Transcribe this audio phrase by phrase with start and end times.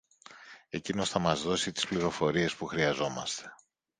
[0.69, 3.53] Εκείνος θα μας δώσει τις πληροφορίες που χρειαζόμαστε.